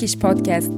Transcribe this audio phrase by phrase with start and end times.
[0.00, 0.72] Turkish Podcast.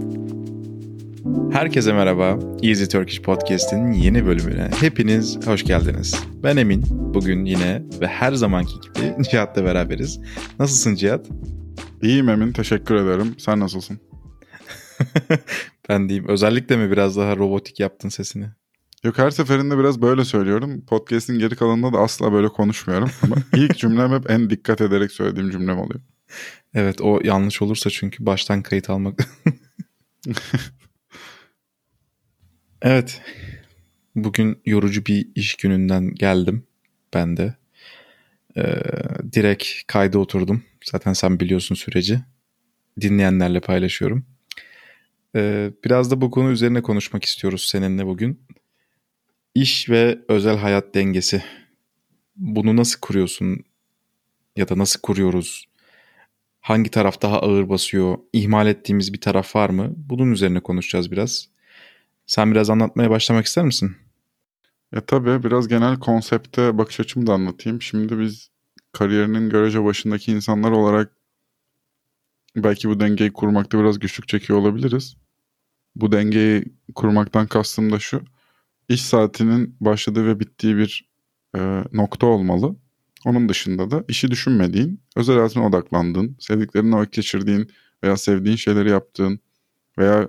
[1.52, 2.38] Herkese merhaba.
[2.62, 6.14] Easy Turkish Podcast'in yeni bölümüne hepiniz hoş geldiniz.
[6.42, 6.84] Ben Emin.
[6.90, 10.20] Bugün yine ve her zamanki gibi Cihat'la beraberiz.
[10.58, 11.26] Nasılsın Cihat?
[12.02, 12.52] İyiyim Emin.
[12.52, 13.34] Teşekkür ederim.
[13.38, 14.00] Sen nasılsın?
[15.88, 16.28] ben diyeyim.
[16.28, 18.46] Özellikle mi biraz daha robotik yaptın sesini?
[19.04, 20.84] Yok her seferinde biraz böyle söylüyorum.
[20.86, 23.10] Podcast'in geri kalanında da asla böyle konuşmuyorum.
[23.22, 26.00] Ama ilk cümlem hep en dikkat ederek söylediğim cümlem oluyor.
[26.74, 29.28] Evet o yanlış olursa çünkü baştan kayıt almak.
[32.82, 33.22] evet.
[34.14, 36.66] Bugün yorucu bir iş gününden geldim
[37.14, 37.54] ben de.
[38.56, 38.82] Ee,
[39.32, 40.64] direkt kayda oturdum.
[40.84, 42.20] Zaten sen biliyorsun süreci.
[43.00, 44.26] Dinleyenlerle paylaşıyorum.
[45.36, 48.40] Ee, biraz da bu konu üzerine konuşmak istiyoruz seninle bugün.
[49.54, 51.44] İş ve özel hayat dengesi.
[52.36, 53.64] Bunu nasıl kuruyorsun?
[54.56, 55.64] Ya da nasıl kuruyoruz?
[56.62, 58.18] Hangi taraf daha ağır basıyor?
[58.32, 59.92] İhmal ettiğimiz bir taraf var mı?
[59.96, 61.48] Bunun üzerine konuşacağız biraz.
[62.26, 63.96] Sen biraz anlatmaya başlamak ister misin?
[64.92, 67.82] Ya tabii biraz genel konsepte bakış açımı da anlatayım.
[67.82, 68.50] Şimdi biz
[68.92, 71.12] kariyerinin görece başındaki insanlar olarak
[72.56, 75.16] belki bu dengeyi kurmakta biraz güçlük çekiyor olabiliriz.
[75.96, 78.22] Bu dengeyi kurmaktan kastım da şu.
[78.88, 81.10] İş saatinin başladığı ve bittiği bir
[81.56, 82.76] e, nokta olmalı.
[83.24, 87.70] Onun dışında da işi düşünmediğin, özel hayatına odaklandığın, sevdiklerinle vakit geçirdiğin
[88.04, 89.40] veya sevdiğin şeyleri yaptığın
[89.98, 90.28] veya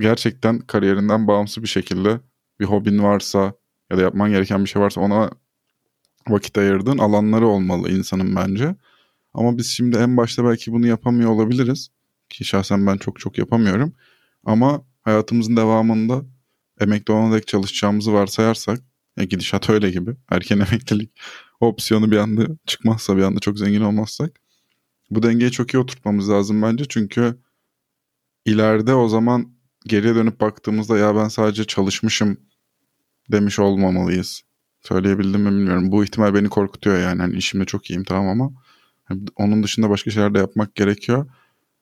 [0.00, 2.20] gerçekten kariyerinden bağımsız bir şekilde
[2.60, 3.54] bir hobin varsa
[3.90, 5.30] ya da yapman gereken bir şey varsa ona
[6.28, 8.76] vakit ayırdığın alanları olmalı insanın bence.
[9.34, 11.88] Ama biz şimdi en başta belki bunu yapamıyor olabiliriz.
[12.28, 13.92] Ki şahsen ben çok çok yapamıyorum.
[14.44, 16.22] Ama hayatımızın devamında
[16.80, 18.80] emekli olana dek çalışacağımızı varsayarsak
[19.16, 20.16] ya gidişat öyle gibi.
[20.30, 21.10] Erken emeklilik
[21.60, 24.40] opsiyonu bir anda çıkmazsa bir anda çok zengin olmazsak
[25.10, 26.84] bu dengeyi çok iyi oturtmamız lazım bence.
[26.88, 27.38] Çünkü
[28.44, 29.52] ileride o zaman
[29.86, 32.36] geriye dönüp baktığımızda ya ben sadece çalışmışım
[33.32, 34.42] demiş olmamalıyız.
[34.80, 35.92] Söyleyebildim mi bilmiyorum.
[35.92, 37.20] Bu ihtimal beni korkutuyor yani.
[37.20, 38.52] yani işimde çok iyiyim tamam ama
[39.36, 41.30] onun dışında başka şeyler de yapmak gerekiyor.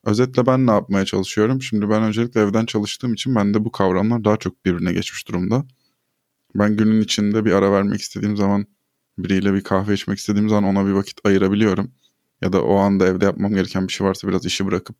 [0.04, 1.62] Özetle ben ne yapmaya çalışıyorum?
[1.62, 5.64] Şimdi ben öncelikle evden çalıştığım için bende bu kavramlar daha çok birbirine geçmiş durumda.
[6.54, 8.66] Ben günün içinde bir ara vermek istediğim zaman
[9.18, 11.90] biriyle bir kahve içmek istediğim zaman ona bir vakit ayırabiliyorum.
[12.42, 14.96] Ya da o anda evde yapmam gereken bir şey varsa biraz işi bırakıp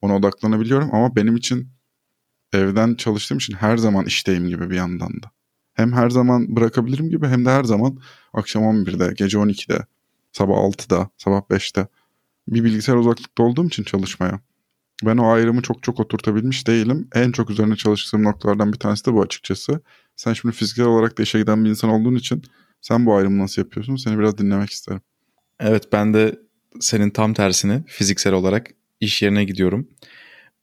[0.00, 0.94] ona odaklanabiliyorum.
[0.94, 1.68] Ama benim için
[2.52, 5.30] evden çalıştığım için her zaman işteyim gibi bir yandan da.
[5.74, 7.98] Hem her zaman bırakabilirim gibi hem de her zaman
[8.32, 9.86] akşam 11'de, gece 12'de,
[10.32, 11.86] sabah 6'da, sabah 5'te
[12.48, 14.40] bir bilgisayar uzaklıkta olduğum için çalışmaya.
[15.04, 17.08] Ben o ayrımı çok çok oturtabilmiş değilim.
[17.14, 19.80] En çok üzerine çalıştığım noktalardan bir tanesi de bu açıkçası.
[20.16, 22.42] Sen şimdi fiziksel olarak da işe giden bir insan olduğun için
[22.82, 23.96] sen bu ayrımı nasıl yapıyorsun?
[23.96, 25.00] Seni biraz dinlemek isterim.
[25.60, 26.38] Evet ben de
[26.80, 28.70] senin tam tersini fiziksel olarak
[29.00, 29.88] iş yerine gidiyorum.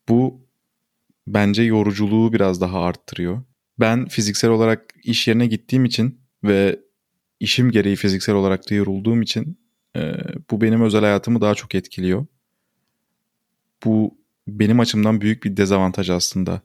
[0.10, 0.42] Bu
[1.28, 3.42] bence yoruculuğu biraz daha arttırıyor.
[3.80, 6.80] Ben fiziksel olarak iş yerine gittiğim için ve
[7.40, 9.60] işim gereği fiziksel olarak da yorulduğum için
[9.96, 10.14] e,
[10.52, 12.26] bu benim özel hayatımı daha çok etkiliyor.
[13.86, 16.62] Bu benim açımdan büyük bir dezavantaj aslında.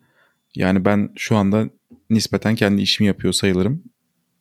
[0.54, 1.69] Yani ben şu anda
[2.10, 3.82] nispeten kendi işimi yapıyor sayılırım.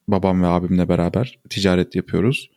[0.08, 2.50] Babam ve abimle beraber ticaret yapıyoruz.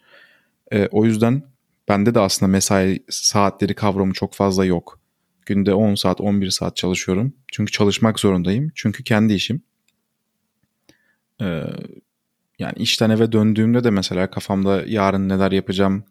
[0.72, 1.44] E, o yüzden
[1.88, 5.00] bende de aslında mesai saatleri kavramı çok fazla yok.
[5.46, 7.34] Günde 10 saat 11 saat çalışıyorum.
[7.52, 8.72] Çünkü çalışmak zorundayım.
[8.76, 9.62] Çünkü kendi işim.
[11.42, 11.64] Ee,
[12.60, 16.04] yani işten eve döndüğümde de mesela kafamda yarın neler yapacağım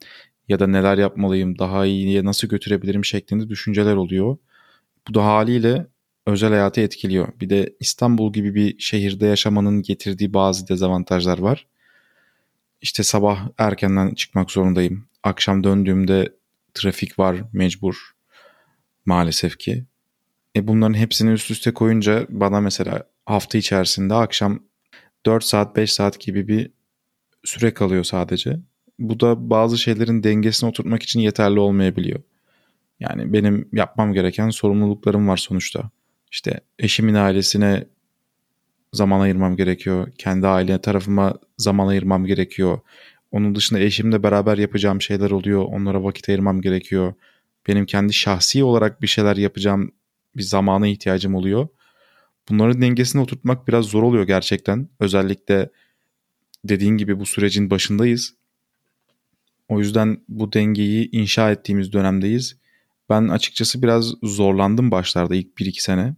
[0.48, 4.36] ya da neler yapmalıyım, daha iyiye nasıl götürebilirim şeklinde düşünceler oluyor.
[5.08, 5.86] Bu da haliyle
[6.26, 7.28] özel hayatı etkiliyor.
[7.40, 11.66] Bir de İstanbul gibi bir şehirde yaşamanın getirdiği bazı dezavantajlar var.
[12.82, 15.08] İşte sabah erkenden çıkmak zorundayım.
[15.22, 16.32] Akşam döndüğümde
[16.74, 18.14] trafik var mecbur
[19.06, 19.84] maalesef ki.
[20.56, 24.60] E bunların hepsini üst üste koyunca bana mesela hafta içerisinde akşam
[25.26, 26.70] 4 saat 5 saat gibi bir
[27.44, 28.60] süre kalıyor sadece.
[28.98, 32.20] Bu da bazı şeylerin dengesine oturtmak için yeterli olmayabiliyor.
[33.00, 35.90] Yani benim yapmam gereken sorumluluklarım var sonuçta.
[36.30, 37.84] İşte eşimin ailesine
[38.92, 40.12] zaman ayırmam gerekiyor.
[40.18, 42.78] Kendi aile tarafıma zaman ayırmam gerekiyor.
[43.32, 45.64] Onun dışında eşimle beraber yapacağım şeyler oluyor.
[45.64, 47.14] Onlara vakit ayırmam gerekiyor.
[47.68, 49.92] Benim kendi şahsi olarak bir şeyler yapacağım
[50.36, 51.68] bir zamana ihtiyacım oluyor.
[52.48, 54.88] Bunların dengesini oturtmak biraz zor oluyor gerçekten.
[55.00, 55.70] Özellikle
[56.64, 58.34] dediğin gibi bu sürecin başındayız.
[59.68, 62.56] O yüzden bu dengeyi inşa ettiğimiz dönemdeyiz.
[63.10, 66.16] Ben açıkçası biraz zorlandım başlarda ilk 1-2 sene.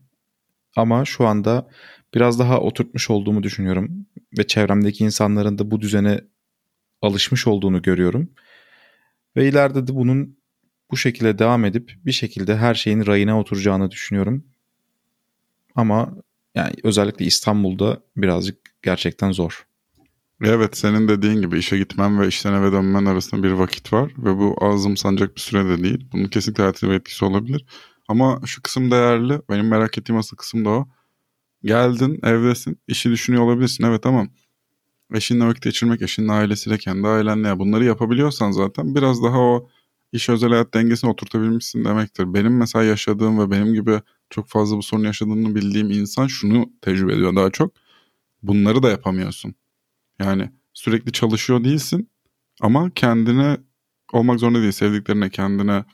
[0.76, 1.68] Ama şu anda
[2.14, 4.06] biraz daha oturtmuş olduğumu düşünüyorum.
[4.38, 6.20] Ve çevremdeki insanların da bu düzene
[7.02, 8.30] alışmış olduğunu görüyorum.
[9.36, 10.38] Ve ileride de bunun
[10.90, 14.44] bu şekilde devam edip bir şekilde her şeyin rayına oturacağını düşünüyorum.
[15.74, 16.14] Ama
[16.54, 19.67] yani özellikle İstanbul'da birazcık gerçekten zor.
[20.44, 24.38] Evet senin dediğin gibi işe gitmen ve işten eve dönmen arasında bir vakit var ve
[24.38, 26.06] bu azımsanacak bir süre de değil.
[26.12, 27.64] Bunun kesinlikle hayatına etkisi olabilir.
[28.08, 29.40] Ama şu kısım değerli.
[29.50, 30.88] Benim merak ettiğim asıl kısım da o.
[31.64, 33.84] Geldin, evdesin, işi düşünüyor olabilirsin.
[33.84, 34.28] Evet ama
[35.14, 39.68] eşinle vakit geçirmek, eşinin ailesiyle, kendi ailenle ya bunları yapabiliyorsan zaten biraz daha o
[40.12, 42.34] iş özel hayat dengesini oturtabilmişsin demektir.
[42.34, 44.00] Benim mesela yaşadığım ve benim gibi
[44.30, 47.72] çok fazla bu sorun yaşadığını bildiğim insan şunu tecrübe ediyor daha çok.
[48.42, 49.54] Bunları da yapamıyorsun.
[50.18, 52.10] Yani sürekli çalışıyor değilsin
[52.60, 53.56] ama kendine
[54.12, 55.84] olmak zorunda değil sevdiklerine kendine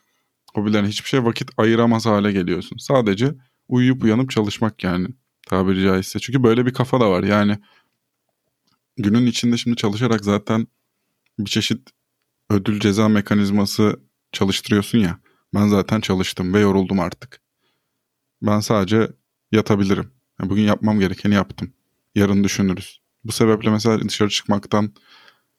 [0.54, 2.76] hobilerine hiçbir şey vakit ayıramaz hale geliyorsun.
[2.78, 3.34] Sadece
[3.68, 5.08] uyuyup uyanıp çalışmak yani
[5.46, 6.18] tabiri caizse.
[6.18, 7.58] Çünkü böyle bir kafa da var yani
[8.96, 10.66] günün içinde şimdi çalışarak zaten
[11.38, 11.90] bir çeşit
[12.50, 14.00] ödül ceza mekanizması
[14.32, 15.20] çalıştırıyorsun ya.
[15.54, 17.40] Ben zaten çalıştım ve yoruldum artık.
[18.42, 19.08] Ben sadece
[19.52, 20.10] yatabilirim.
[20.40, 21.72] Bugün yapmam gerekeni yaptım.
[22.14, 23.03] Yarın düşünürüz.
[23.24, 24.92] Bu sebeple mesela dışarı çıkmaktan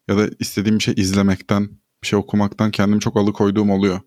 [0.08, 1.70] ya da istediğim bir şey izlemekten,
[2.04, 4.00] bir şey okumaktan kendimi çok alıkoyduğum oluyor.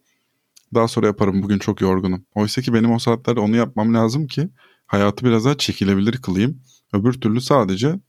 [0.74, 2.24] Daha sonra yaparım bugün çok yorgunum.
[2.34, 4.48] Oysa ki benim o saatlerde onu yapmam lazım ki
[4.86, 6.62] hayatı biraz daha çekilebilir kılayım.
[6.92, 8.00] Öbür türlü sadece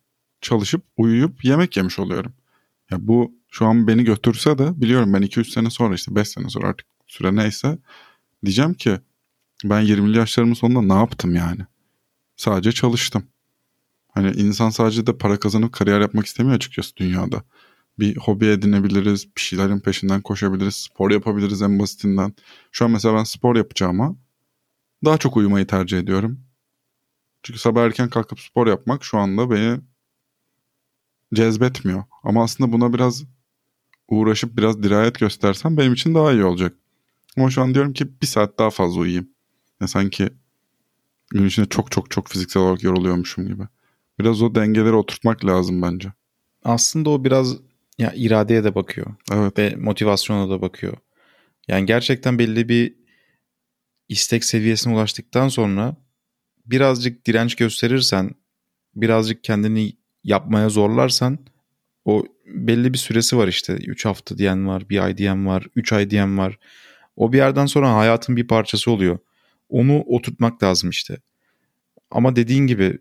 [0.41, 2.33] çalışıp uyuyup yemek yemiş oluyorum.
[2.91, 6.49] Ya bu şu an beni götürse de biliyorum ben 2-3 sene sonra işte 5 sene
[6.49, 7.77] sonra artık süre neyse
[8.45, 8.99] diyeceğim ki
[9.63, 11.61] ben 20'li yaşlarımın sonunda ne yaptım yani?
[12.35, 13.23] Sadece çalıştım.
[14.19, 17.43] Hani insan sadece de para kazanıp kariyer yapmak istemiyor açıkçası dünyada.
[17.99, 22.33] Bir hobi edinebiliriz, bir şeylerin peşinden koşabiliriz, spor yapabiliriz en basitinden.
[22.71, 24.15] Şu an mesela ben spor yapacağıma
[25.05, 26.39] daha çok uyumayı tercih ediyorum.
[27.43, 29.79] Çünkü sabah erken kalkıp spor yapmak şu anda beni
[31.33, 32.03] cezbetmiyor.
[32.23, 33.23] Ama aslında buna biraz
[34.07, 36.75] uğraşıp biraz dirayet göstersem benim için daha iyi olacak.
[37.37, 39.29] Ama şu an diyorum ki bir saat daha fazla uyuyayım.
[39.81, 40.29] Ya sanki
[41.29, 43.63] gün içinde çok çok çok fiziksel olarak yoruluyormuşum gibi.
[44.19, 46.13] Biraz o dengeleri oturtmak lazım bence.
[46.63, 47.57] Aslında o biraz
[47.97, 49.07] ya iradeye de bakıyor.
[49.31, 49.57] Evet.
[49.57, 50.97] Ve motivasyona da bakıyor.
[51.67, 52.95] Yani gerçekten belli bir
[54.09, 55.95] istek seviyesine ulaştıktan sonra
[56.65, 58.31] birazcık direnç gösterirsen,
[58.95, 59.93] birazcık kendini
[60.23, 61.39] yapmaya zorlarsan
[62.05, 63.73] o belli bir süresi var işte.
[63.73, 66.59] 3 hafta diyen var, bir ay diyen var, 3 ay diyen var.
[67.15, 69.17] O bir yerden sonra hayatın bir parçası oluyor.
[69.69, 71.17] Onu oturtmak lazım işte.
[72.11, 72.97] Ama dediğin gibi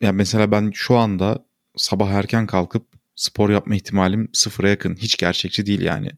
[0.00, 1.44] yani mesela ben şu anda
[1.76, 2.86] sabah erken kalkıp
[3.16, 4.96] spor yapma ihtimalim sıfıra yakın.
[4.96, 6.10] Hiç gerçekçi değil yani.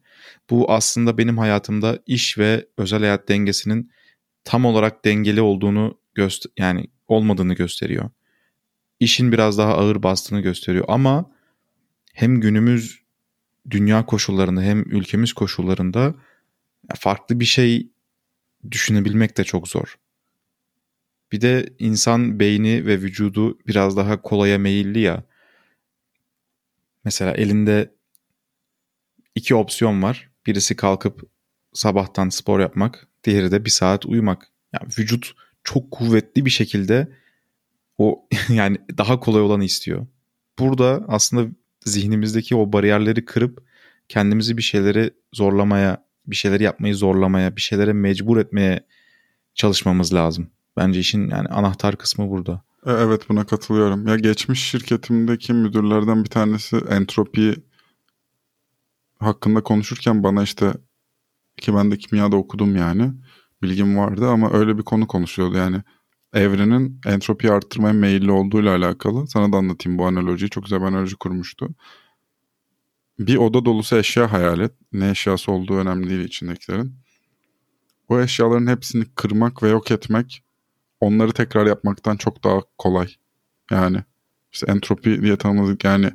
[0.51, 3.91] Bu aslında benim hayatımda iş ve özel hayat dengesinin
[4.45, 8.11] tam olarak dengeli olduğunu göster yani olmadığını gösteriyor.
[9.01, 11.31] İşin biraz daha ağır bastığını gösteriyor ama
[12.15, 13.03] hem günümüz
[13.71, 16.15] dünya koşullarında hem ülkemiz koşullarında
[16.99, 17.91] farklı bir şey
[18.71, 19.97] düşünebilmek de çok zor.
[21.33, 25.23] Bir de insan beyni ve vücudu biraz daha kolaya meyilli ya.
[27.05, 27.95] Mesela elinde
[29.35, 30.31] iki opsiyon var.
[30.47, 31.23] Birisi kalkıp
[31.73, 34.51] sabahtan spor yapmak, diğeri de bir saat uyumak.
[34.73, 35.33] Yani vücut
[35.65, 37.09] çok kuvvetli bir şekilde
[37.99, 40.07] o yani daha kolay olanı istiyor.
[40.59, 41.51] Burada aslında
[41.85, 43.67] zihnimizdeki o bariyerleri kırıp
[44.09, 48.87] kendimizi bir şeyleri zorlamaya, bir şeyleri yapmayı zorlamaya, bir şeylere mecbur etmeye
[49.55, 50.51] çalışmamız lazım.
[50.77, 52.63] Bence işin yani anahtar kısmı burada.
[52.87, 54.07] E, evet buna katılıyorum.
[54.07, 57.55] Ya geçmiş şirketimdeki müdürlerden bir tanesi entropi
[59.19, 60.73] hakkında konuşurken bana işte
[61.57, 63.13] ki ben de kimyada okudum yani
[63.63, 65.83] bilgim vardı ama öyle bir konu konuşuyordu yani
[66.33, 69.27] evrenin entropi arttırmaya meyilli olduğuyla alakalı.
[69.27, 70.51] Sana da anlatayım bu analojiyi.
[70.51, 71.69] Çok güzel bir analoji kurmuştu.
[73.19, 74.73] Bir oda dolusu eşya hayal et.
[74.93, 76.95] Ne eşyası olduğu önemli değil içindekilerin.
[78.09, 80.46] O eşyaların hepsini kırmak ve yok etmek
[81.01, 83.09] onları tekrar yapmaktan çok daha kolay.
[83.71, 83.99] Yani
[84.53, 86.11] işte entropi diye tanımladık yani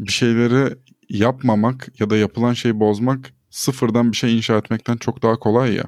[0.00, 0.74] bir şeyleri
[1.08, 5.84] yapmamak ya da yapılan şeyi bozmak sıfırdan bir şey inşa etmekten çok daha kolay ya.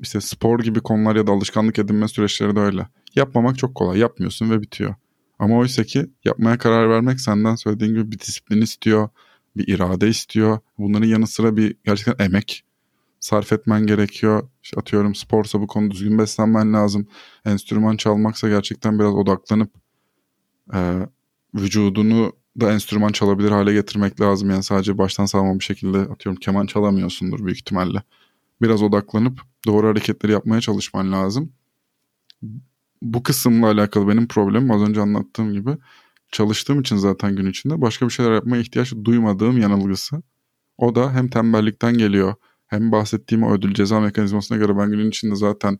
[0.00, 2.86] İşte spor gibi konular ya da alışkanlık edinme süreçleri de öyle.
[3.14, 3.98] Yapmamak çok kolay.
[3.98, 4.94] Yapmıyorsun ve bitiyor.
[5.38, 9.08] Ama oysa ki yapmaya karar vermek senden söylediğin gibi bir disiplin istiyor,
[9.56, 10.58] bir irade istiyor.
[10.78, 12.64] Bunların yanı sıra bir gerçekten emek
[13.26, 14.48] sarf etmen gerekiyor.
[14.62, 17.06] İşte atıyorum sporsa bu konu düzgün beslenmen lazım.
[17.44, 19.70] Enstrüman çalmaksa gerçekten biraz odaklanıp
[20.74, 21.08] e,
[21.54, 24.50] vücudunu da enstrüman çalabilir hale getirmek lazım.
[24.50, 28.02] Yani sadece baştan sağma bir şekilde atıyorum keman çalamıyorsundur büyük ihtimalle.
[28.62, 31.52] Biraz odaklanıp doğru hareketleri yapmaya çalışman lazım.
[33.02, 35.70] Bu kısımla alakalı benim problemim az önce anlattığım gibi
[36.32, 40.22] çalıştığım için zaten gün içinde başka bir şeyler yapmaya ihtiyaç duymadığım yanılgısı.
[40.78, 42.34] O da hem tembellikten geliyor
[42.66, 45.78] hem bahsettiğim o ödül ceza mekanizmasına göre ben günün içinde zaten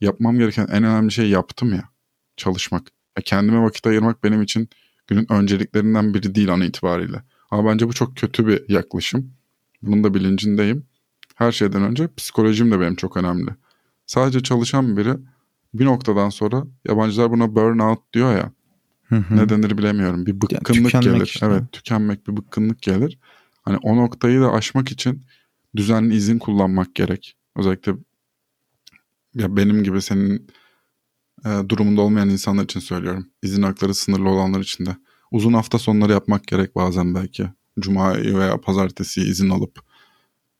[0.00, 1.88] yapmam gereken en önemli şey yaptım ya.
[2.36, 2.82] Çalışmak.
[3.16, 4.68] Ya kendime vakit ayırmak benim için
[5.06, 7.22] günün önceliklerinden biri değil an itibariyle.
[7.50, 9.32] Ama bence bu çok kötü bir yaklaşım.
[9.82, 10.86] Bunun da bilincindeyim.
[11.34, 13.50] Her şeyden önce psikolojim de benim çok önemli.
[14.06, 15.14] Sadece çalışan biri
[15.74, 18.52] bir noktadan sonra yabancılar buna burnout diyor ya.
[19.04, 19.36] Hı hı.
[19.36, 20.26] Ne denir bilemiyorum.
[20.26, 21.26] Bir bıkkınlık tükenmek gelir.
[21.26, 21.46] işte.
[21.46, 23.18] Evet tükenmek bir bıkkınlık gelir.
[23.62, 25.24] Hani o noktayı da aşmak için
[25.76, 27.36] düzenli izin kullanmak gerek.
[27.56, 27.92] Özellikle
[29.34, 30.50] ya benim gibi senin
[31.44, 33.30] e, durumunda olmayan insanlar için söylüyorum.
[33.42, 34.96] İzin hakları sınırlı olanlar için de.
[35.30, 37.48] Uzun hafta sonları yapmak gerek bazen belki.
[37.80, 39.80] Cuma veya pazartesi izin alıp.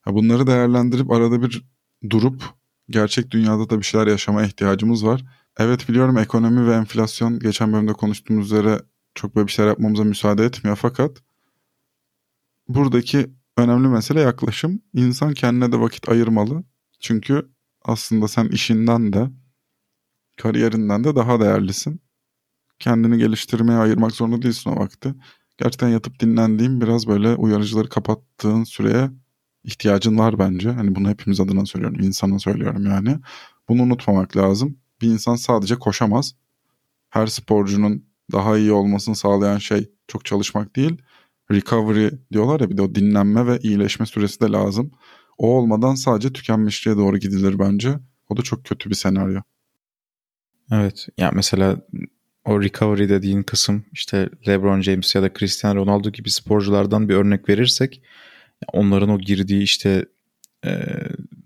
[0.07, 1.65] Ya bunları değerlendirip arada bir
[2.11, 2.43] durup
[2.91, 5.25] gerçek dünyada da bir şeyler yaşamaya ihtiyacımız var.
[5.59, 8.83] Evet biliyorum ekonomi ve enflasyon geçen bölümde konuştuğumuz üzere
[9.15, 11.23] çok böyle bir şeyler yapmamıza müsaade etmiyor fakat
[12.69, 14.83] buradaki önemli mesele yaklaşım.
[14.95, 16.65] İnsan kendine de vakit ayırmalı.
[17.01, 17.49] Çünkü
[17.85, 19.31] aslında sen işinden de
[20.37, 22.01] kariyerinden de daha değerlisin.
[22.79, 25.15] Kendini geliştirmeye ayırmak zorunda değilsin o vakti.
[25.59, 29.11] Gerçekten yatıp dinlendiğin biraz böyle uyarıcıları kapattığın süreye
[29.65, 30.71] ihtiyacın var bence.
[30.71, 32.01] Hani bunu hepimiz adına söylüyorum.
[32.01, 33.19] insana söylüyorum yani.
[33.69, 34.79] Bunu unutmamak lazım.
[35.03, 36.35] Bir insan sadece koşamaz.
[37.11, 41.03] Her sporcunun daha iyi olmasını sağlayan şey çok çalışmak değil.
[41.53, 44.91] Recovery diyorlar ya bir de o dinlenme ve iyileşme süresi de lazım.
[45.39, 47.95] O olmadan sadece tükenmişliğe doğru gidilir bence.
[48.29, 49.41] O da çok kötü bir senaryo.
[50.73, 51.09] Evet.
[51.19, 51.77] Ya mesela
[52.45, 57.49] o recovery dediğin kısım işte LeBron James ya da Cristiano Ronaldo gibi sporculardan bir örnek
[57.49, 58.03] verirsek
[58.73, 60.07] onların o girdiği işte
[60.65, 60.71] e,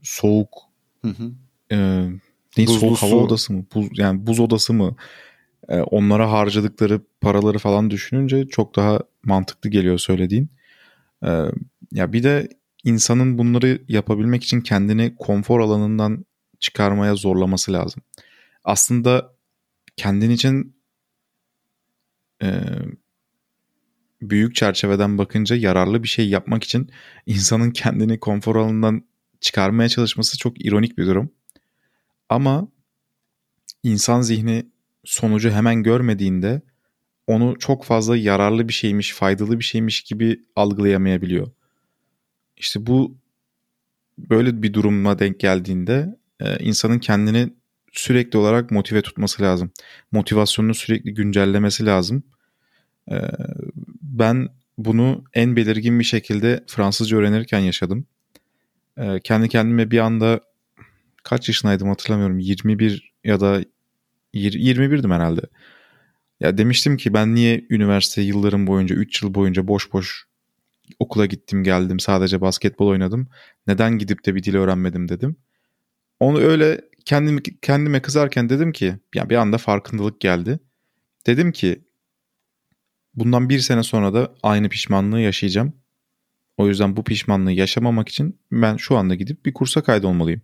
[0.02, 0.58] soğuk
[1.02, 1.32] Hı hı.
[1.70, 1.76] e,
[2.58, 3.64] ne Buzlu soğuk hava odası mı?
[3.74, 4.96] Buz, yani buz odası mı?
[5.68, 10.50] E, onlara harcadıkları paraları falan düşününce çok daha mantıklı geliyor söylediğin.
[11.24, 11.44] E,
[11.92, 12.48] ya bir de
[12.84, 16.24] insanın bunları yapabilmek için kendini konfor alanından
[16.60, 18.02] çıkarmaya zorlaması lazım.
[18.64, 19.34] Aslında
[19.96, 20.76] kendin için
[22.42, 22.62] e,
[24.22, 26.90] büyük çerçeveden bakınca yararlı bir şey yapmak için
[27.26, 29.04] insanın kendini konfor alanından
[29.40, 31.30] çıkarmaya çalışması çok ironik bir durum.
[32.28, 32.68] Ama
[33.82, 34.66] insan zihni
[35.04, 36.62] sonucu hemen görmediğinde
[37.26, 41.50] onu çok fazla yararlı bir şeymiş, faydalı bir şeymiş gibi algılayamayabiliyor.
[42.56, 43.16] İşte bu
[44.18, 47.52] böyle bir duruma denk geldiğinde e, insanın kendini
[47.92, 49.70] sürekli olarak motive tutması lazım.
[50.12, 52.22] Motivasyonunu sürekli güncellemesi lazım.
[53.10, 53.16] E,
[54.02, 58.06] ben bunu en belirgin bir şekilde Fransızca öğrenirken yaşadım.
[58.96, 60.40] E, kendi kendime bir anda
[61.22, 62.38] kaç yaşındaydım hatırlamıyorum.
[62.38, 63.64] 21 ya da
[64.34, 65.40] 21'dim herhalde.
[66.40, 70.24] Ya demiştim ki ben niye üniversite yıllarım boyunca 3 yıl boyunca boş boş
[70.98, 73.28] okula gittim geldim sadece basketbol oynadım.
[73.66, 75.36] Neden gidip de bir dil öğrenmedim dedim.
[76.20, 80.58] Onu öyle kendime, kendime kızarken dedim ki yani bir anda farkındalık geldi.
[81.26, 81.84] Dedim ki
[83.14, 85.72] bundan bir sene sonra da aynı pişmanlığı yaşayacağım.
[86.56, 90.42] O yüzden bu pişmanlığı yaşamamak için ben şu anda gidip bir kursa kaydolmalıyım.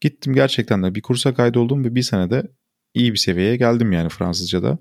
[0.00, 2.42] Gittim gerçekten de bir kursa kaydoldum ve bir senede
[2.94, 4.78] iyi bir seviyeye geldim yani Fransızca'da.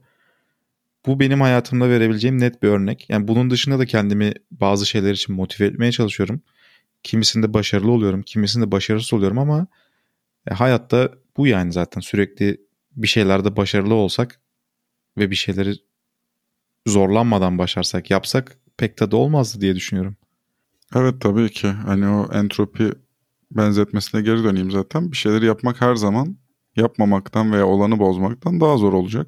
[1.06, 3.06] Bu benim hayatımda verebileceğim net bir örnek.
[3.10, 6.42] Yani bunun dışında da kendimi bazı şeyler için motive etmeye çalışıyorum.
[7.04, 9.68] Kimisinde başarılı oluyorum, kimisinde başarısız oluyorum ama
[10.52, 12.62] e, hayatta bu yani zaten sürekli
[12.96, 14.40] bir şeylerde başarılı olsak
[15.18, 15.76] ve bir şeyleri
[16.88, 20.16] zorlanmadan başarsak, yapsak pek tadı olmazdı diye düşünüyorum.
[20.96, 21.68] Evet tabii ki.
[21.68, 22.92] Hani o entropi
[23.52, 25.12] benzetmesine geri döneyim zaten.
[25.12, 26.38] Bir şeyleri yapmak her zaman
[26.76, 29.28] yapmamaktan veya olanı bozmaktan daha zor olacak.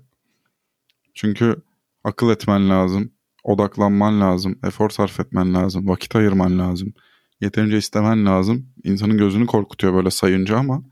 [1.13, 1.55] Çünkü
[2.03, 3.11] akıl etmen lazım,
[3.43, 6.93] odaklanman lazım, efor sarf etmen lazım, vakit ayırman lazım,
[7.41, 8.67] yeterince istemen lazım.
[8.83, 10.83] İnsanın gözünü korkutuyor böyle sayınca ama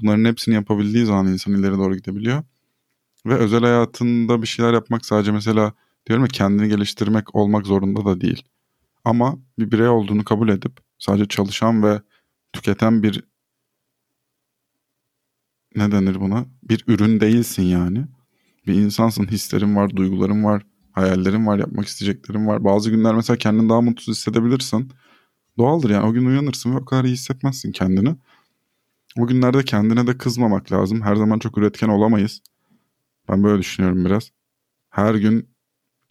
[0.00, 2.42] bunların hepsini yapabildiği zaman insan ileri doğru gidebiliyor.
[3.26, 5.72] Ve özel hayatında bir şeyler yapmak sadece mesela
[6.06, 8.42] diyorum ya kendini geliştirmek olmak zorunda da değil.
[9.04, 12.00] Ama bir birey olduğunu kabul edip sadece çalışan ve
[12.52, 13.24] tüketen bir
[15.76, 16.46] ne denir buna?
[16.62, 18.06] Bir ürün değilsin yani.
[18.66, 20.62] Bir insansın, hislerin var, duyguların var,
[20.92, 22.64] hayallerin var, yapmak isteyeceklerin var.
[22.64, 24.92] Bazı günler mesela kendini daha mutsuz hissedebilirsin.
[25.58, 28.16] Doğaldır yani o gün uyanırsın ve o kadar iyi hissetmezsin kendini.
[29.18, 31.02] O günlerde kendine de kızmamak lazım.
[31.02, 32.42] Her zaman çok üretken olamayız.
[33.28, 34.30] Ben böyle düşünüyorum biraz.
[34.90, 35.48] Her gün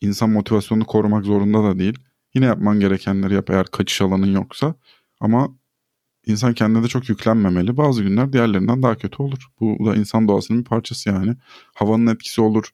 [0.01, 1.99] insan motivasyonunu korumak zorunda da değil.
[2.33, 4.75] Yine yapman gerekenleri yap eğer kaçış alanın yoksa.
[5.19, 5.55] Ama
[6.25, 7.77] insan kendine de çok yüklenmemeli.
[7.77, 9.47] Bazı günler diğerlerinden daha kötü olur.
[9.59, 11.35] Bu da insan doğasının bir parçası yani.
[11.75, 12.69] Havanın etkisi olur.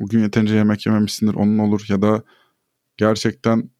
[0.00, 1.84] O gün yeterince yemek yememişsindir onun olur.
[1.88, 2.22] Ya da
[2.96, 3.70] gerçekten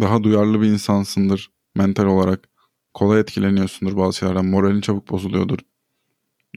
[0.00, 2.48] daha duyarlı bir insansındır mental olarak.
[2.94, 4.46] kolay etkileniyorsundur bazı şeylerden.
[4.46, 5.58] Moralin çabuk bozuluyordur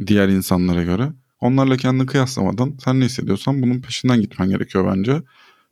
[0.07, 1.13] diğer insanlara göre.
[1.39, 5.21] Onlarla kendini kıyaslamadan sen ne hissediyorsan bunun peşinden gitmen gerekiyor bence.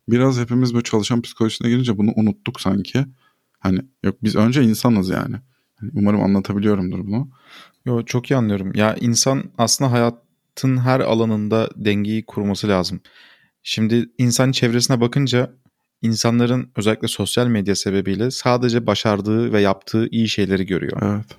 [0.09, 3.05] Biraz hepimiz böyle çalışan psikolojisine girince bunu unuttuk sanki.
[3.59, 5.35] Hani yok biz önce insanız yani.
[5.75, 7.29] Hani umarım anlatabiliyorumdur bunu.
[7.85, 8.71] Yo, çok iyi anlıyorum.
[8.75, 13.01] Ya insan aslında hayatın her alanında dengeyi kurması lazım.
[13.63, 15.51] Şimdi insan çevresine bakınca
[16.01, 20.97] insanların özellikle sosyal medya sebebiyle sadece başardığı ve yaptığı iyi şeyleri görüyor.
[21.01, 21.37] Evet.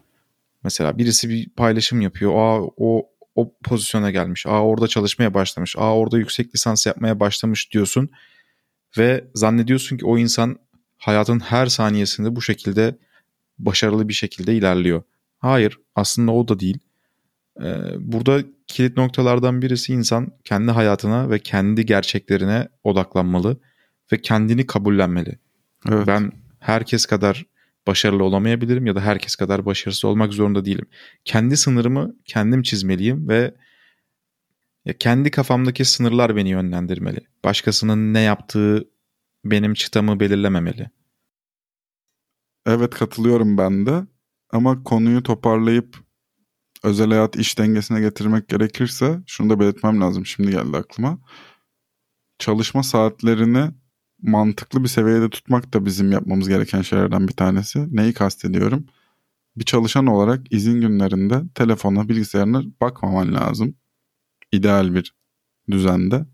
[0.64, 2.32] Mesela birisi bir paylaşım yapıyor.
[2.34, 4.46] Aa o o pozisyona gelmiş.
[4.46, 5.76] Aa orada çalışmaya başlamış.
[5.78, 8.10] Aa orada yüksek lisans yapmaya başlamış diyorsun
[8.98, 10.56] ve zannediyorsun ki o insan
[11.00, 12.98] hayatın her saniyesinde bu şekilde
[13.58, 15.02] başarılı bir şekilde ilerliyor.
[15.38, 16.78] Hayır, aslında o da değil.
[17.60, 23.56] Ee, burada kilit noktalardan birisi insan kendi hayatına ve kendi gerçeklerine odaklanmalı
[24.12, 25.38] ve kendini kabullenmeli.
[25.88, 26.06] Evet.
[26.06, 27.46] Ben herkes kadar
[27.86, 30.86] başarılı olamayabilirim ya da herkes kadar başarısız olmak zorunda değilim.
[31.24, 33.54] Kendi sınırımı kendim çizmeliyim ve
[34.84, 37.20] ya kendi kafamdaki sınırlar beni yönlendirmeli.
[37.44, 38.88] Başkasının ne yaptığı
[39.44, 40.90] benim çıtamı belirlememeli.
[42.66, 44.06] Evet katılıyorum ben de.
[44.52, 45.96] Ama konuyu toparlayıp
[46.82, 50.26] özel hayat iş dengesine getirmek gerekirse şunu da belirtmem lazım.
[50.26, 51.18] Şimdi geldi aklıma.
[52.38, 53.70] Çalışma saatlerini
[54.22, 57.96] mantıklı bir seviyede tutmak da bizim yapmamız gereken şeylerden bir tanesi.
[57.96, 58.86] Neyi kastediyorum?
[59.56, 63.74] Bir çalışan olarak izin günlerinde telefona, bilgisayarına bakmaman lazım.
[64.52, 65.14] İdeal bir
[65.70, 66.26] düzende.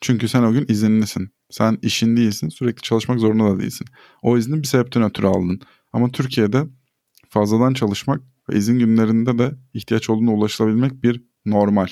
[0.00, 1.34] Çünkü sen o gün izinlisin.
[1.52, 2.48] Sen işin değilsin.
[2.48, 3.86] Sürekli çalışmak zorunda da değilsin.
[4.22, 5.60] O izni bir sebepten ötürü aldın.
[5.92, 6.66] Ama Türkiye'de
[7.28, 11.86] fazladan çalışmak ve izin günlerinde de ihtiyaç olduğuna ulaşılabilmek bir normal.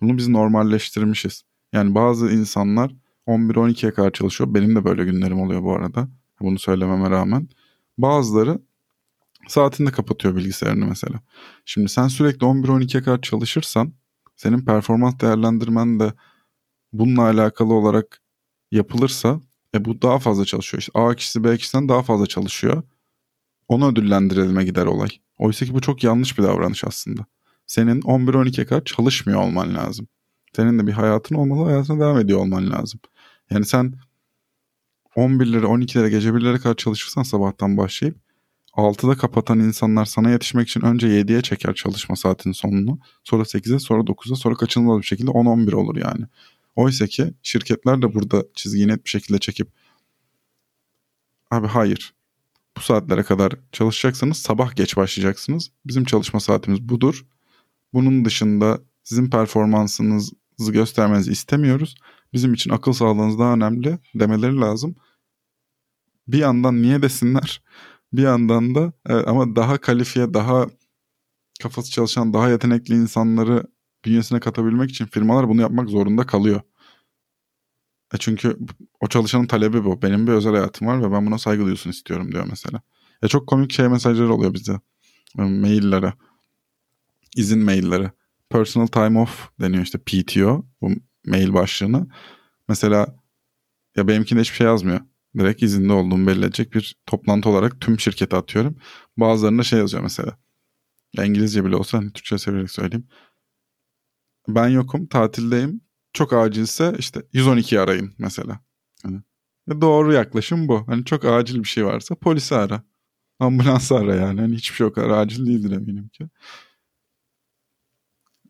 [0.00, 1.42] Bunu biz normalleştirmişiz.
[1.72, 2.94] Yani bazı insanlar
[3.26, 4.54] 11-12'ye kadar çalışıyor.
[4.54, 6.08] Benim de böyle günlerim oluyor bu arada.
[6.40, 7.48] Bunu söylememe rağmen.
[7.98, 8.60] Bazıları
[9.48, 11.20] saatinde kapatıyor bilgisayarını mesela.
[11.64, 13.92] Şimdi sen sürekli 11-12'ye kadar çalışırsan
[14.36, 16.12] senin performans değerlendirmen de
[16.92, 18.19] bununla alakalı olarak
[18.70, 19.40] yapılırsa
[19.74, 20.80] e bu daha fazla çalışıyor.
[20.80, 22.82] İşte A kişisi B kişiden daha fazla çalışıyor.
[23.68, 25.08] Onu ödüllendirelim'e gider olay.
[25.38, 27.26] Oysa ki bu çok yanlış bir davranış aslında.
[27.66, 30.06] Senin 11-12'ye kadar çalışmıyor olman lazım.
[30.56, 33.00] Senin de bir hayatın olmalı, hayatına devam ediyor olman lazım.
[33.50, 33.94] Yani sen
[35.16, 38.16] 11'lere, 12'lere, gece 1'lere kadar çalışırsan sabahtan başlayıp
[38.72, 42.98] 6'da kapatan insanlar sana yetişmek için önce 7'ye çeker çalışma saatinin sonunu.
[43.24, 46.24] Sonra 8'e, sonra 9'a, sonra kaçınılmaz bir şekilde 10-11 olur yani.
[46.80, 49.68] Oysa ki şirketler de burada çizgiyi net bir şekilde çekip
[51.50, 52.14] abi hayır
[52.76, 55.70] bu saatlere kadar çalışacaksanız sabah geç başlayacaksınız.
[55.86, 57.26] Bizim çalışma saatimiz budur.
[57.92, 60.32] Bunun dışında sizin performansınızı
[60.72, 61.94] göstermenizi istemiyoruz.
[62.32, 64.96] Bizim için akıl sağlığınız daha önemli demeleri lazım.
[66.28, 67.62] Bir yandan niye desinler?
[68.12, 70.66] Bir yandan da evet, ama daha kalifiye, daha
[71.62, 73.64] kafası çalışan, daha yetenekli insanları
[74.04, 76.60] bünyesine katabilmek için firmalar bunu yapmak zorunda kalıyor.
[78.14, 78.58] E çünkü
[79.00, 80.02] o çalışanın talebi bu.
[80.02, 82.80] Benim bir özel hayatım var ve ben buna saygı duyuyorsun istiyorum diyor mesela.
[83.22, 84.80] Ya çok komik şey mesajları oluyor bize.
[85.36, 86.12] Maillere.
[87.36, 88.10] izin mailleri.
[88.50, 90.90] Personal time off deniyor işte PTO bu
[91.26, 92.06] mail başlığını.
[92.68, 93.16] Mesela
[93.96, 95.00] ya benimkinde hiçbir şey yazmıyor.
[95.38, 98.76] Direkt izinde olduğumu belli edecek bir toplantı olarak tüm şirkete atıyorum.
[99.16, 100.38] Bazılarında şey yazıyor mesela.
[101.14, 103.08] Ya İngilizce bile olsa hani Türkçe severek söyleyeyim.
[104.48, 105.80] Ben yokum, tatildeyim.
[106.12, 108.60] Çok acilse işte 112 arayın mesela.
[109.02, 109.20] Hani
[109.80, 110.88] doğru yaklaşım bu.
[110.88, 112.82] Hani çok acil bir şey varsa polisi ara.
[113.38, 114.40] Ambulansı ara yani.
[114.40, 116.28] Hani hiçbir şey o kadar acil değildir eminim ki.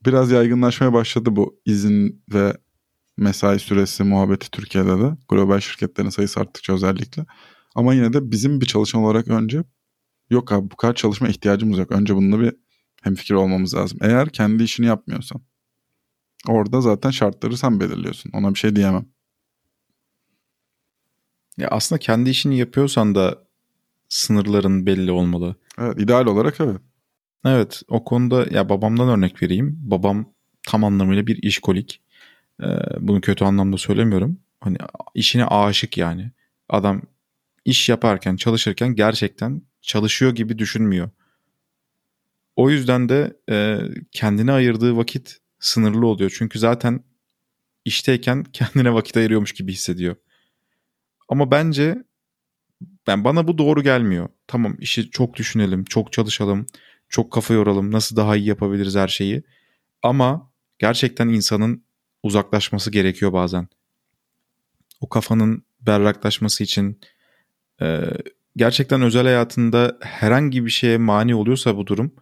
[0.06, 2.56] Biraz yaygınlaşmaya başladı bu izin ve
[3.16, 5.16] mesai süresi muhabbeti Türkiye'de de.
[5.28, 7.26] Global şirketlerin sayısı arttıkça özellikle.
[7.74, 9.64] Ama yine de bizim bir çalışan olarak önce
[10.30, 11.92] yok abi bu kadar çalışma ihtiyacımız yok.
[11.92, 12.54] Önce bununla bir
[13.02, 13.98] hemfikir olmamız lazım.
[14.02, 15.42] Eğer kendi işini yapmıyorsan.
[16.48, 18.30] Orada zaten şartları sen belirliyorsun.
[18.34, 19.06] Ona bir şey diyemem.
[21.58, 23.38] Ya aslında kendi işini yapıyorsan da
[24.08, 25.56] sınırların belli olmalı.
[25.78, 26.80] Evet, ideal olarak evet.
[27.44, 29.78] Evet, o konuda ya babamdan örnek vereyim.
[29.80, 30.32] Babam
[30.66, 32.02] tam anlamıyla bir işkolik.
[32.62, 32.66] Ee,
[33.00, 34.38] bunu kötü anlamda söylemiyorum.
[34.60, 34.76] Hani
[35.14, 36.30] işine aşık yani.
[36.68, 37.02] Adam
[37.64, 41.10] iş yaparken, çalışırken gerçekten çalışıyor gibi düşünmüyor.
[42.56, 43.78] O yüzden de e,
[44.12, 46.32] kendine ayırdığı vakit sınırlı oluyor.
[46.38, 47.04] Çünkü zaten
[47.84, 50.16] işteyken kendine vakit ayırıyormuş gibi hissediyor.
[51.28, 52.04] Ama bence
[53.06, 54.28] ben bana bu doğru gelmiyor.
[54.46, 56.66] Tamam işi çok düşünelim, çok çalışalım,
[57.08, 59.42] çok kafa yoralım, nasıl daha iyi yapabiliriz her şeyi.
[60.02, 61.84] Ama gerçekten insanın
[62.22, 63.68] uzaklaşması gerekiyor bazen.
[65.00, 67.00] O kafanın berraklaşması için
[67.80, 68.00] e,
[68.56, 72.14] gerçekten özel hayatında herhangi bir şeye mani oluyorsa bu durum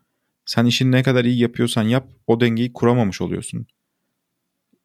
[0.49, 3.67] sen işini ne kadar iyi yapıyorsan yap o dengeyi kuramamış oluyorsun.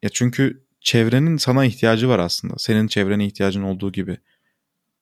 [0.04, 2.54] Ya çünkü çevrenin sana ihtiyacı var aslında.
[2.58, 4.18] Senin çevrene ihtiyacın olduğu gibi.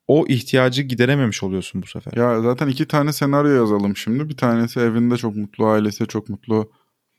[0.07, 2.13] O ihtiyacı giderememiş oluyorsun bu sefer.
[2.15, 4.29] Ya zaten iki tane senaryo yazalım şimdi.
[4.29, 6.71] Bir tanesi evinde çok mutlu, ailesi çok mutlu,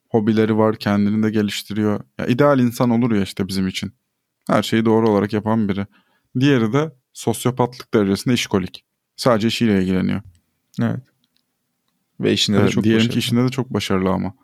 [0.08, 2.00] hobileri var, kendini de geliştiriyor.
[2.18, 3.92] Ya ideal insan olur ya işte bizim için.
[4.46, 5.86] Her şeyi doğru olarak yapan biri.
[6.40, 8.84] Diğeri de sosyopatlık derecesinde işkolik.
[9.16, 10.22] Sadece işiyle ilgileniyor.
[10.80, 11.11] Evet.
[12.22, 13.12] Ve işinde Evet, de çok diyelim başarılı.
[13.12, 14.34] ki işinde de çok başarılı ama.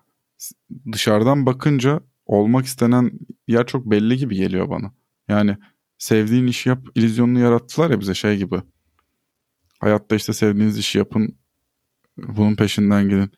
[0.92, 3.10] Dışarıdan bakınca olmak istenen
[3.48, 4.92] yer çok belli gibi geliyor bana.
[5.28, 5.56] Yani
[5.98, 8.62] sevdiğin işi yap illüzyonunu yarattılar ya bize şey gibi.
[9.80, 11.38] Hayatta işte sevdiğiniz işi yapın.
[12.16, 13.30] Bunun peşinden gidin.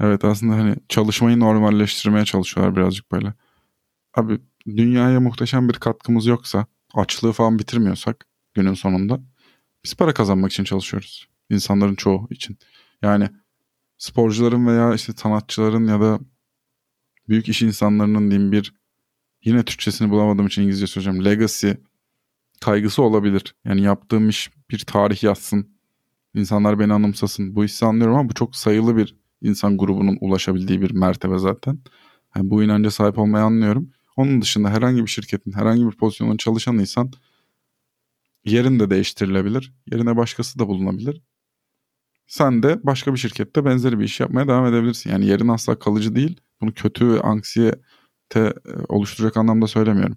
[0.00, 3.34] Evet aslında hani çalışmayı normalleştirmeye çalışıyorlar birazcık böyle.
[4.14, 9.20] Abi dünyaya muhteşem bir katkımız yoksa açlığı falan bitirmiyorsak günün sonunda
[9.84, 11.28] biz para kazanmak için çalışıyoruz.
[11.50, 12.58] İnsanların çoğu için.
[13.02, 13.28] Yani
[14.00, 16.20] sporcuların veya işte sanatçıların ya da
[17.28, 18.74] büyük iş insanlarının diyeyim bir
[19.44, 21.24] yine Türkçesini bulamadığım için İngilizce söyleyeceğim.
[21.24, 21.70] Legacy
[22.60, 23.54] kaygısı olabilir.
[23.64, 25.76] Yani yaptığım iş bir tarih yazsın.
[26.34, 27.56] İnsanlar beni anımsasın.
[27.56, 31.78] Bu hissi anlıyorum ama bu çok sayılı bir insan grubunun ulaşabildiği bir mertebe zaten.
[32.36, 33.90] Yani bu inanca sahip olmayı anlıyorum.
[34.16, 37.12] Onun dışında herhangi bir şirketin, herhangi bir pozisyonun çalışanıysan
[38.44, 39.72] yerin de değiştirilebilir.
[39.92, 41.22] Yerine başkası da bulunabilir.
[42.30, 45.10] Sen de başka bir şirkette benzeri bir iş yapmaya devam edebilirsin.
[45.10, 46.40] Yani yerin asla kalıcı değil.
[46.60, 47.74] Bunu kötü ve anksiyete
[48.38, 48.52] e,
[48.88, 50.16] oluşturacak anlamda söylemiyorum.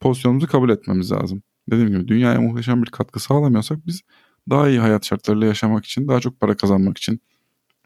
[0.00, 1.42] Pozisyonumuzu kabul etmemiz lazım.
[1.70, 4.02] Dediğim gibi dünyaya muhteşem bir katkı sağlamıyorsak biz
[4.50, 7.20] daha iyi hayat şartlarıyla yaşamak için, daha çok para kazanmak için,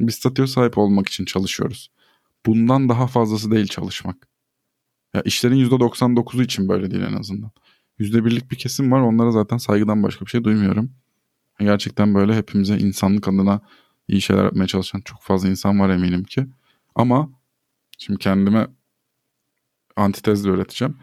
[0.01, 1.91] bir statüye sahip olmak için çalışıyoruz.
[2.47, 4.29] Bundan daha fazlası değil çalışmak.
[5.15, 7.51] Ya işlerin %99'u için böyle değil en azından.
[7.99, 10.93] %1'lik bir kesim var onlara zaten saygıdan başka bir şey duymuyorum.
[11.61, 13.61] Gerçekten böyle hepimize insanlık adına
[14.09, 16.47] iyi şeyler yapmaya çalışan çok fazla insan var eminim ki.
[16.95, 17.31] Ama
[17.99, 18.67] şimdi kendime
[19.97, 20.97] antitez de öğreteceğim.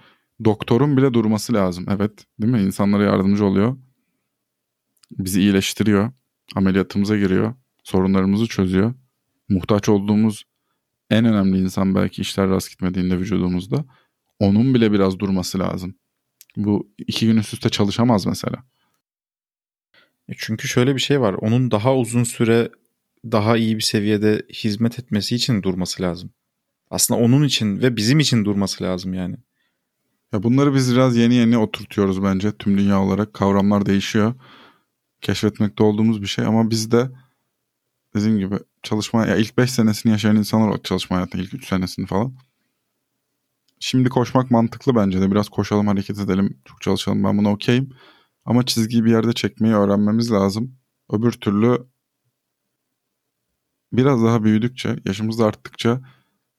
[0.46, 1.86] Doktorun bile durması lazım.
[1.90, 2.62] Evet değil mi?
[2.62, 3.78] İnsanlara yardımcı oluyor.
[5.12, 6.12] Bizi iyileştiriyor.
[6.56, 7.54] Ameliyatımıza giriyor.
[7.84, 8.94] Sorunlarımızı çözüyor.
[9.50, 10.44] Muhtaç olduğumuz
[11.10, 13.86] en önemli insan belki işler rast gitmediğinde vücudumuzda.
[14.40, 15.96] Onun bile biraz durması lazım.
[16.58, 18.64] Bu iki gün üst üste çalışamaz mesela.
[20.30, 21.34] E Çünkü şöyle bir şey var.
[21.34, 22.70] Onun daha uzun süre
[23.32, 26.30] daha iyi bir seviyede hizmet etmesi için durması lazım.
[26.90, 29.36] Aslında onun için ve bizim için durması lazım yani.
[30.34, 33.34] Ya bunları biz biraz yeni yeni oturtuyoruz bence tüm dünya olarak.
[33.34, 34.34] Kavramlar değişiyor.
[35.22, 37.10] Keşfetmekte olduğumuz bir şey ama biz de
[38.16, 42.06] dediğim gibi çalışma ya ilk 5 senesini yaşayan insanlar olarak çalışma hayatında ilk 3 senesini
[42.06, 42.36] falan.
[43.80, 45.32] Şimdi koşmak mantıklı bence de.
[45.32, 47.24] Biraz koşalım, hareket edelim, çok çalışalım.
[47.24, 47.90] Ben buna okeyim.
[48.46, 50.78] Ama çizgiyi bir yerde çekmeyi öğrenmemiz lazım.
[51.12, 51.88] Öbür türlü
[53.94, 56.02] biraz daha büyüdükçe, yaşımız da arttıkça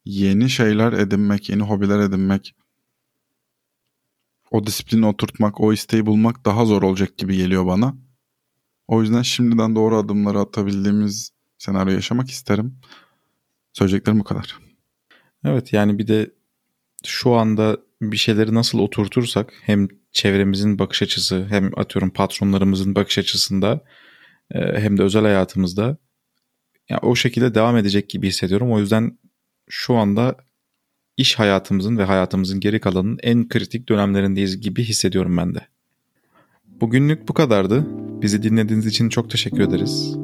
[0.04, 2.54] yeni şeyler edinmek, yeni hobiler edinmek,
[4.50, 7.94] o disiplini oturtmak, o isteği bulmak daha zor olacak gibi geliyor bana.
[8.88, 12.78] O yüzden şimdiden doğru adımları atabildiğimiz senaryo yaşamak isterim.
[13.72, 14.58] Söyleyeceklerim bu kadar.
[15.44, 16.30] Evet yani bir de
[17.04, 23.80] şu anda bir şeyleri nasıl oturtursak hem çevremizin bakış açısı hem atıyorum patronlarımızın bakış açısında
[24.50, 25.96] e, hem de özel hayatımızda
[26.88, 28.72] ya o şekilde devam edecek gibi hissediyorum.
[28.72, 29.18] O yüzden
[29.68, 30.36] şu anda
[31.16, 35.60] iş hayatımızın ve hayatımızın geri kalanının en kritik dönemlerindeyiz gibi hissediyorum ben de.
[36.66, 37.86] Bugünlük bu kadardı.
[38.22, 40.16] Bizi dinlediğiniz için çok teşekkür ederiz.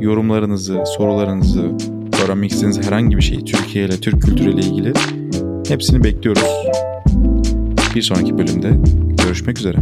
[0.00, 1.76] Yorumlarınızı, sorularınızı,
[2.24, 2.52] öğrenmek
[2.84, 4.92] herhangi bir şey Türkiye ile Türk kültürüyle ilgili
[5.68, 6.66] hepsini bekliyoruz.
[7.94, 8.80] Bir sonraki bölümde
[9.30, 9.76] görüşmek üzere.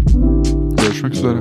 [0.83, 1.39] Görüşmek üzere.